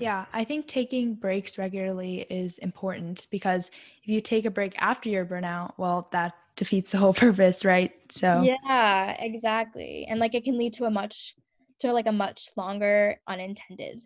[0.00, 3.70] yeah, I think taking breaks regularly is important because
[4.02, 7.92] if you take a break after your burnout, well, that defeats the whole purpose, right?
[8.10, 10.06] So, yeah, exactly.
[10.08, 11.34] And like it can lead to a much,
[11.80, 14.02] to like a much longer unintended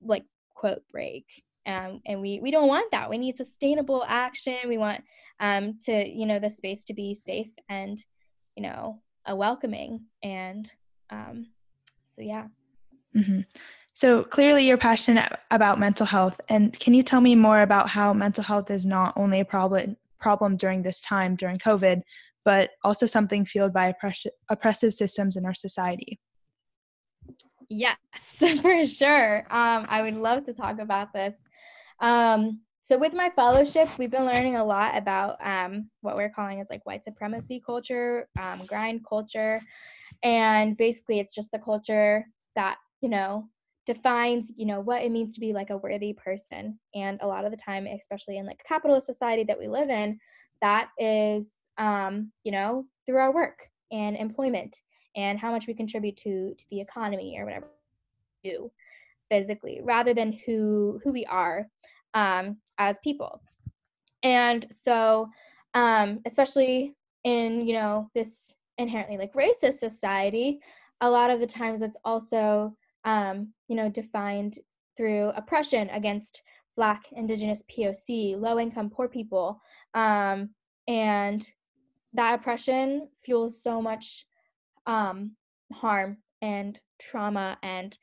[0.00, 1.26] like quote break
[1.66, 5.02] um, and we we don't want that we need sustainable action we want
[5.40, 8.04] um, to you know the space to be safe and
[8.56, 10.72] you know a welcoming and
[11.10, 11.46] um,
[12.04, 12.46] so yeah
[13.14, 13.40] mm-hmm.
[13.94, 18.12] so clearly you're passionate about mental health and can you tell me more about how
[18.12, 22.00] mental health is not only a problem problem during this time during covid
[22.44, 26.18] but also something fueled by oppress- oppressive systems in our society
[27.68, 27.98] Yes,
[28.62, 29.38] for sure.
[29.50, 31.42] Um, I would love to talk about this.
[32.00, 36.60] Um, so with my fellowship, we've been learning a lot about um, what we're calling
[36.60, 39.60] as like white supremacy culture, um, grind culture,
[40.22, 43.48] and basically it's just the culture that you know
[43.86, 46.78] defines you know what it means to be like a worthy person.
[46.94, 50.20] And a lot of the time, especially in like capitalist society that we live in,
[50.62, 54.80] that is um, you know through our work and employment
[55.16, 57.66] and how much we contribute to to the economy or whatever
[58.44, 58.70] we do
[59.30, 61.66] physically rather than who who we are
[62.14, 63.40] um, as people.
[64.22, 65.28] And so
[65.74, 70.58] um, especially in you know this inherently like racist society
[71.00, 74.58] a lot of the times it's also um, you know defined
[74.96, 76.42] through oppression against
[76.76, 79.60] black indigenous poc low income poor people
[79.94, 80.48] um,
[80.88, 81.50] and
[82.14, 84.24] that oppression fuels so much
[84.86, 85.32] um,
[85.72, 87.98] harm and trauma and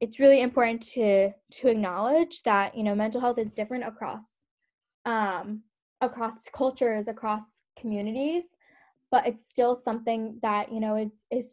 [0.00, 4.44] it's really important to to acknowledge that you know mental health is different across
[5.06, 5.62] um,
[6.00, 7.44] across cultures across
[7.78, 8.44] communities
[9.10, 11.52] but it's still something that you know is is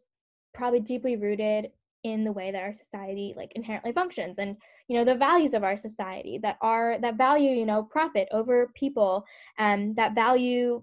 [0.54, 1.72] probably deeply rooted
[2.04, 4.56] in the way that our society like inherently functions and
[4.88, 8.72] you know the values of our society that are that value you know profit over
[8.76, 9.26] people
[9.58, 10.82] and that value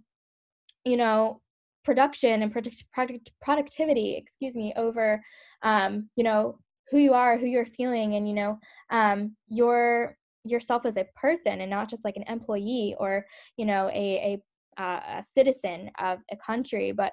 [0.85, 1.41] you know
[1.85, 5.23] production and product, product productivity excuse me over
[5.63, 6.59] um, you know
[6.95, 8.57] who you are who you're feeling and you know
[8.91, 13.27] um, your yourself as a person and not just like an employee or
[13.57, 14.39] you know a
[14.79, 17.13] a, uh, a citizen of a country but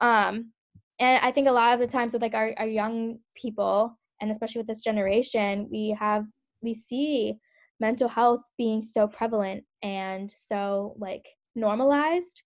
[0.00, 0.50] um
[0.98, 4.32] and i think a lot of the times with like our, our young people and
[4.32, 6.24] especially with this generation we have
[6.60, 7.34] we see
[7.78, 12.42] mental health being so prevalent and so like normalized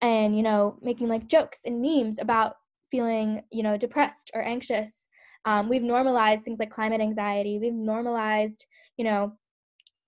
[0.00, 2.54] and you know making like jokes and memes about
[2.90, 5.05] feeling you know depressed or anxious
[5.46, 7.58] um, we've normalized things like climate anxiety.
[7.58, 8.66] We've normalized
[8.96, 9.32] you know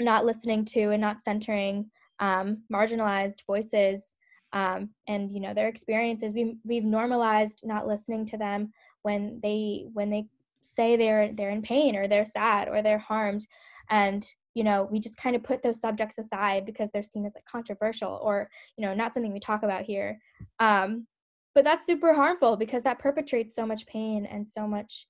[0.01, 4.15] not listening to and not centering um, marginalized voices
[4.53, 6.35] um, and you know their experiences.
[6.35, 8.73] We, we've normalized not listening to them
[9.03, 10.27] when they when they
[10.61, 13.47] say they're they're in pain or they're sad or they're harmed.
[13.91, 17.35] And you know we just kind of put those subjects aside because they're seen as
[17.35, 20.19] like controversial or you know not something we talk about here.
[20.59, 21.07] Um,
[21.55, 25.07] but that's super harmful because that perpetrates so much pain and so much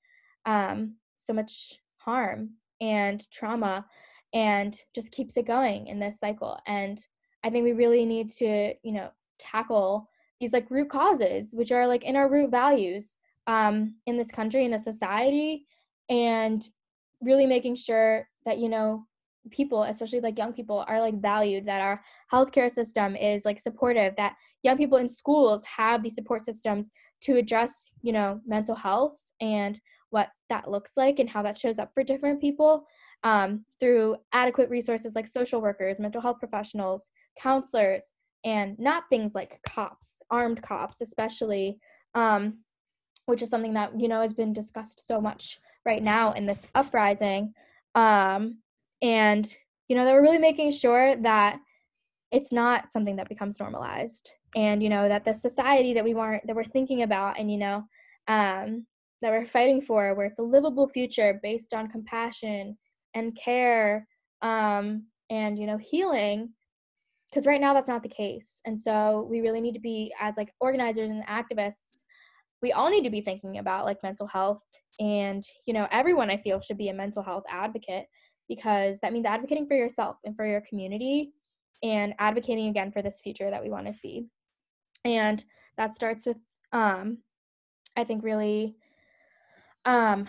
[0.47, 3.85] um, so much harm and trauma
[4.35, 6.59] and just keeps it going in this cycle.
[6.67, 6.99] And
[7.45, 10.09] i think we really need to you know tackle
[10.41, 13.17] these like root causes which are like in our root values
[13.47, 15.65] um, in this country in the society
[16.11, 16.69] and
[17.23, 19.05] really making sure that you know
[19.51, 24.15] people especially like young people are like valued that our healthcare system is like supportive
[24.17, 26.91] that young people in schools have these support systems
[27.23, 29.81] to address you know mental health and
[30.11, 32.87] what that looks like and how that shows up for different people
[33.25, 38.13] um, through adequate resources like social workers mental health professionals counselors
[38.45, 41.79] and not things like cops armed cops especially
[42.15, 42.59] um,
[43.27, 46.67] which is something that you know has been discussed so much right now in this
[46.75, 47.53] uprising
[47.95, 48.59] um,
[49.03, 49.57] and
[49.89, 51.59] you know they're really making sure that
[52.31, 56.47] it's not something that becomes normalized and you know that the society that we want
[56.47, 57.85] that we're thinking about and you know
[58.29, 58.87] um,
[59.23, 62.77] that we're fighting for where it's a livable future based on compassion
[63.15, 64.07] and care
[64.43, 66.51] um, and you know healing
[67.29, 68.61] because right now that's not the case.
[68.65, 72.05] And so we really need to be as like organizers and activists
[72.61, 74.63] we all need to be thinking about like mental health.
[75.01, 78.07] And you know everyone i feel should be a mental health advocate
[78.49, 81.33] because that means advocating for yourself and for your community
[81.83, 84.27] and advocating again for this future that we want to see.
[85.05, 85.45] And
[85.79, 86.39] that starts with
[86.73, 87.19] um
[87.97, 88.77] i think really
[89.89, 90.27] um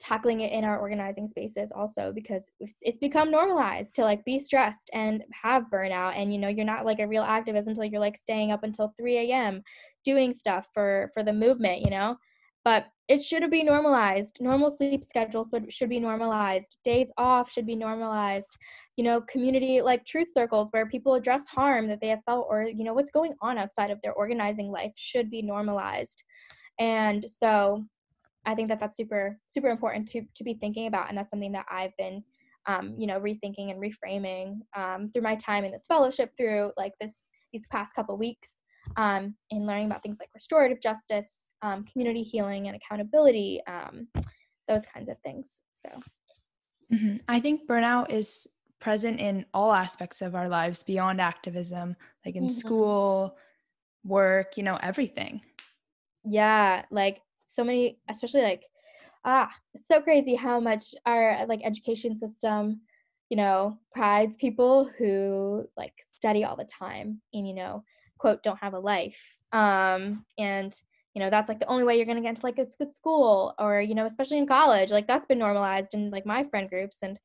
[0.00, 4.90] tackling it in our organizing spaces also because it's become normalized to like be stressed
[4.94, 6.16] and have burnout.
[6.16, 8.92] And you know you're not like a real activist until you're like staying up until
[8.96, 9.62] 3 a.m
[10.04, 12.16] doing stuff for for the movement you know?
[12.64, 14.36] But it should be normalized.
[14.40, 16.76] Normal sleep schedules should be normalized.
[16.84, 18.54] Days off should be normalized.
[18.96, 22.64] You know community like truth circles where people address harm that they have felt or
[22.64, 26.22] you know what's going on outside of their organizing life should be normalized.
[26.78, 27.84] And so
[28.48, 31.52] I think that that's super super important to to be thinking about, and that's something
[31.52, 32.24] that I've been,
[32.66, 36.94] um, you know, rethinking and reframing um, through my time in this fellowship, through like
[36.98, 38.62] this these past couple weeks,
[38.96, 44.08] um, in learning about things like restorative justice, um, community healing, and accountability, um,
[44.66, 45.62] those kinds of things.
[45.76, 45.90] So,
[46.92, 47.16] mm-hmm.
[47.28, 48.46] I think burnout is
[48.80, 52.50] present in all aspects of our lives beyond activism, like in mm-hmm.
[52.50, 53.36] school,
[54.04, 55.42] work, you know, everything.
[56.24, 58.64] Yeah, like so many especially like
[59.24, 62.80] ah it's so crazy how much our like education system
[63.30, 67.82] you know prides people who like study all the time and you know
[68.18, 69.34] quote don't have a life.
[69.52, 70.74] Um and
[71.14, 72.94] you know that's like the only way you're going to get into like a good
[72.94, 76.68] school or you know especially in college like that's been normalized in like my friend
[76.68, 77.02] groups.
[77.02, 77.18] And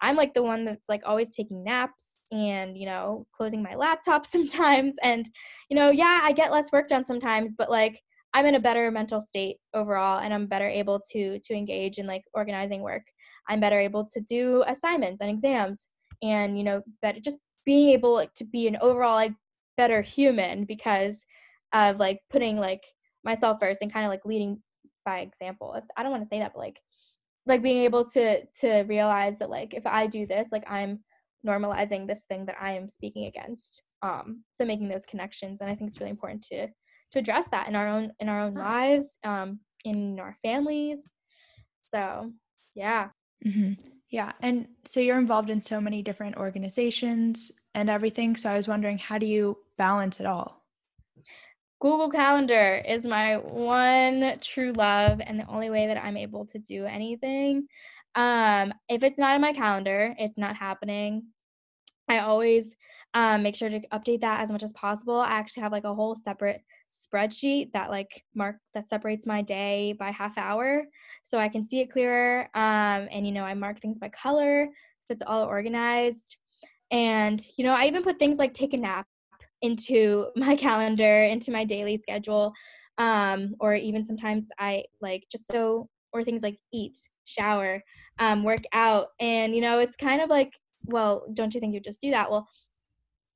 [0.00, 4.26] i'm like the one that's like always taking naps and you know closing my laptop
[4.34, 4.96] sometimes.
[5.02, 5.28] And
[5.70, 8.00] you know yeah i get less work done sometimes but like
[8.34, 12.06] I'm in a better mental state overall and I'm better able to to engage in
[12.06, 13.02] like organizing work.
[13.48, 15.88] I'm better able to do assignments and exams
[16.22, 19.32] and you know better just being able like, to be an overall like
[19.76, 21.24] better human because
[21.72, 22.82] of like putting like
[23.24, 24.62] myself first and kind of like leading
[25.04, 25.78] by example.
[25.96, 26.80] I don't want to say that but like
[27.46, 31.00] like being able to to realize that like if I do this like I'm
[31.46, 33.82] normalizing this thing that I am speaking against.
[34.02, 36.68] Um so making those connections and I think it's really important to
[37.12, 41.12] to address that in our own in our own lives um in our families.
[41.88, 42.32] So
[42.74, 43.08] yeah.
[43.46, 43.74] Mm-hmm.
[44.10, 48.66] yeah and so you're involved in so many different organizations and everything so i was
[48.66, 50.64] wondering how do you balance it all?
[51.80, 56.58] Google calendar is my one true love and the only way that i'm able to
[56.58, 57.68] do anything.
[58.16, 61.26] Um if it's not in my calendar it's not happening
[62.08, 62.74] i always
[63.14, 65.94] um, make sure to update that as much as possible i actually have like a
[65.94, 70.84] whole separate spreadsheet that like mark that separates my day by half hour
[71.22, 72.48] so I can see it clearer.
[72.54, 74.68] Um, and you know, I mark things by color
[75.00, 76.36] so it's all organized.
[76.90, 79.06] And you know, I even put things like take a nap
[79.62, 82.52] into my calendar, into my daily schedule.
[82.96, 86.96] Um, or even sometimes I like just so or things like eat,
[87.26, 87.82] shower,
[88.18, 89.08] um, work out.
[89.20, 90.52] And you know, it's kind of like,
[90.88, 92.30] well, don't you think you just do that?
[92.30, 92.48] Well,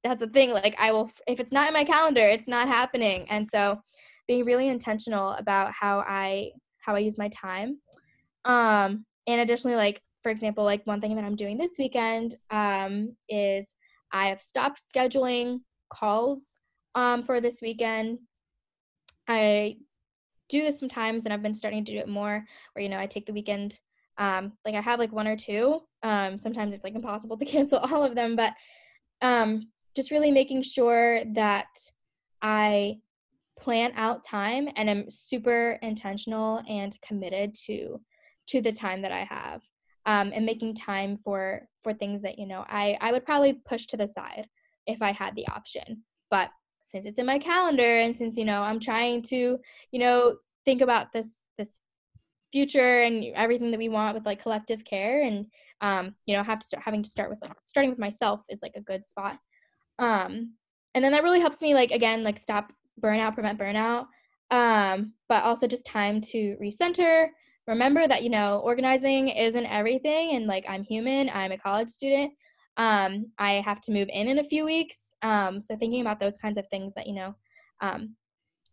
[0.03, 3.27] that's the thing like i will if it's not in my calendar it's not happening.
[3.31, 3.81] And so
[4.27, 7.79] being really intentional about how i how i use my time.
[8.45, 13.17] Um and additionally like for example like one thing that i'm doing this weekend um
[13.29, 13.75] is
[14.13, 16.59] i have stopped scheduling calls
[16.95, 18.19] um for this weekend.
[19.29, 19.77] I
[20.49, 23.07] do this sometimes and i've been starting to do it more where you know i
[23.07, 23.79] take the weekend
[24.19, 25.81] um like i have like one or two.
[26.03, 28.53] Um sometimes it's like impossible to cancel all of them but
[29.21, 31.69] um just really making sure that
[32.41, 32.99] I
[33.59, 38.01] plan out time and I'm super intentional and committed to
[38.49, 39.63] to the time that I have
[40.07, 43.87] um, and making time for for things that you know I I would probably push
[43.87, 44.47] to the side
[44.87, 46.03] if I had the option.
[46.31, 46.51] But
[46.83, 49.59] since it's in my calendar and since you know I'm trying to
[49.93, 51.79] you know think about this this
[52.53, 55.47] future and everything that we want with like collective care and
[55.81, 58.63] um, you know have to start having to start with like starting with myself is
[58.63, 59.39] like a good spot.
[59.99, 60.55] Um,
[60.95, 62.73] and then that really helps me like again like stop
[63.03, 64.07] burnout prevent burnout.
[64.51, 67.29] Um, but also just time to recenter.
[67.67, 72.33] Remember that you know organizing isn't everything and like i'm human i'm a college student.
[72.77, 75.15] Um, i have to move in in a few weeks.
[75.23, 77.35] Um, so thinking about those kinds of things that you know
[77.81, 78.17] um,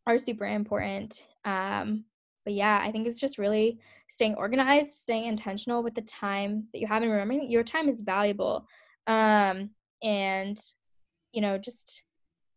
[0.06, 1.24] are super important.
[1.46, 2.06] Um,
[2.50, 3.78] but yeah i think it's just really
[4.08, 8.02] staying organized staying intentional with the time that you have and remembering your time is
[8.02, 8.66] valuable
[9.06, 9.70] um,
[10.02, 10.60] and
[11.32, 12.02] you know just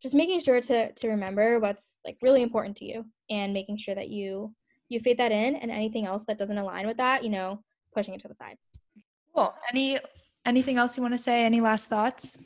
[0.01, 3.95] just making sure to to remember what's like really important to you and making sure
[3.95, 4.55] that you
[4.89, 7.63] you fit that in and anything else that doesn't align with that you know
[7.95, 8.57] pushing it to the side.
[9.35, 9.53] Cool.
[9.71, 9.99] Any
[10.47, 11.45] anything else you want to say?
[11.45, 12.39] Any last thoughts?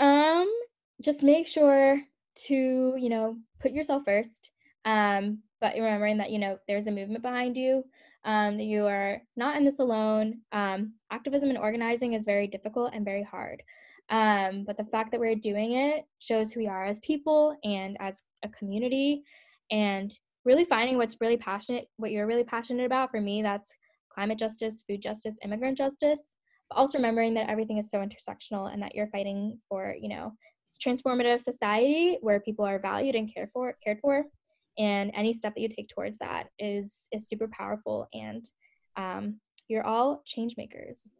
[0.00, 0.52] Um
[1.00, 2.02] just make sure
[2.46, 4.50] to you know put yourself first
[4.84, 7.84] um but remembering that you know there's a movement behind you
[8.24, 13.04] um, you are not in this alone um, activism and organizing is very difficult and
[13.04, 13.62] very hard
[14.08, 17.96] um, but the fact that we're doing it shows who we are as people and
[18.00, 19.22] as a community
[19.70, 23.74] and really finding what's really passionate what you're really passionate about for me that's
[24.12, 26.34] climate justice food justice immigrant justice
[26.68, 30.32] but also remembering that everything is so intersectional and that you're fighting for you know
[30.84, 34.24] transformative society where people are valued and cared for cared for
[34.78, 38.08] and any step that you take towards that is is super powerful.
[38.12, 38.48] And
[38.96, 41.10] um, you're all change makers.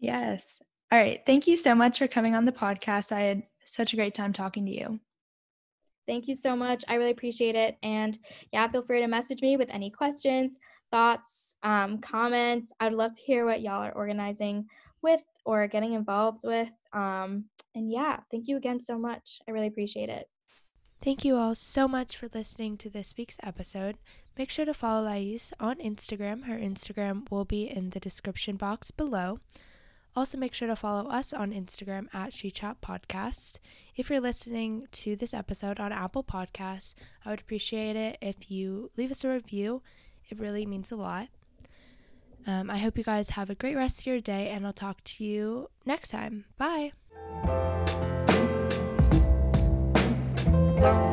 [0.00, 0.60] Yes.
[0.92, 1.20] All right.
[1.24, 3.12] Thank you so much for coming on the podcast.
[3.12, 5.00] I had such a great time talking to you.
[6.06, 6.82] Thank you so much.
[6.88, 7.76] I really appreciate it.
[7.82, 8.18] And
[8.52, 10.56] yeah feel free to message me with any questions
[10.90, 12.72] thoughts um, comments.
[12.80, 14.66] I'd love to hear what y'all are organizing
[15.02, 16.68] with or getting involved with.
[16.92, 17.44] Um,
[17.76, 19.40] and yeah thank you again so much.
[19.46, 20.26] I really appreciate it
[21.02, 23.96] Thank you all so much for listening to this week's episode.
[24.36, 26.44] Make sure to follow Lais on Instagram.
[26.44, 29.40] Her Instagram will be in the description box below.
[30.14, 33.58] Also, make sure to follow us on Instagram at SheChat Podcast.
[33.96, 36.94] If you're listening to this episode on Apple Podcasts,
[37.24, 39.82] I would appreciate it if you leave us a review.
[40.28, 41.28] It really means a lot.
[42.46, 45.02] Um, I hope you guys have a great rest of your day, and I'll talk
[45.04, 46.44] to you next time.
[46.58, 46.92] Bye
[50.80, 51.09] bang